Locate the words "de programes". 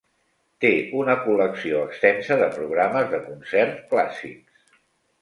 2.41-3.15